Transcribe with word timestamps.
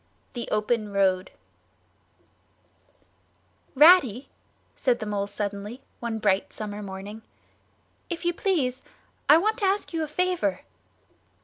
THE 0.33 0.49
OPEN 0.49 0.91
ROAD 0.91 1.29
"Ratty," 3.75 4.29
said 4.75 4.97
the 4.97 5.05
Mole 5.05 5.27
suddenly, 5.27 5.83
one 5.99 6.17
bright 6.17 6.51
summer 6.51 6.81
morning, 6.81 7.21
"if 8.09 8.25
you 8.25 8.33
please, 8.33 8.81
I 9.29 9.37
want 9.37 9.59
to 9.59 9.65
ask 9.65 9.93
you 9.93 10.01
a 10.01 10.07
favour." 10.07 10.61